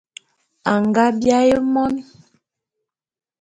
Anga 0.71 1.05
biaé 1.19 1.53
mon. 1.73 1.93